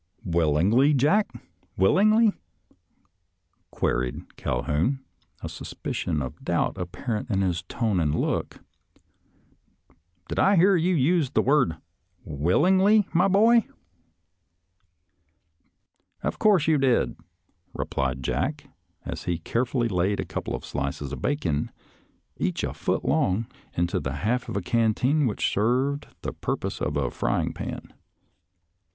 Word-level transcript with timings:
"Willingly, 0.25 0.95
Jack— 0.95 1.29
willingly?" 1.77 2.33
queried 3.79 4.35
Cal 4.35 4.63
houn, 4.63 5.05
a 5.43 5.47
suspicion 5.47 6.23
of 6.23 6.43
doubt 6.43 6.75
apparent 6.75 7.29
in 7.29 7.43
tone 7.67 7.99
and 7.99 8.15
look." 8.19 8.61
Did 10.27 10.39
I 10.39 10.55
hear 10.55 10.75
you 10.75 10.95
use 10.95 11.29
the 11.29 11.43
word' 11.43 11.77
willingly,' 12.25 13.07
my 13.13 13.27
boy? 13.27 13.67
""Of 16.23 16.39
course 16.39 16.65
you 16.67 16.79
did," 16.79 17.15
replied 17.75 18.23
Jack, 18.23 18.71
as 19.05 19.25
he 19.25 19.37
care 19.37 19.67
fully 19.67 19.87
laid 19.87 20.19
a 20.19 20.25
couple 20.25 20.55
of 20.55 20.65
slices 20.65 21.13
of 21.13 21.21
bacon, 21.21 21.69
each 22.37 22.63
a 22.63 22.73
foot 22.73 23.05
long, 23.05 23.45
into 23.77 23.99
the 23.99 24.13
half 24.25 24.49
of 24.49 24.57
a 24.57 24.63
canteen 24.63 25.27
which 25.27 25.49
served 25.53 26.07
the 26.23 26.33
purpose 26.33 26.81
of 26.81 26.97
a 26.97 27.11
frying 27.11 27.53
pan. 27.53 27.93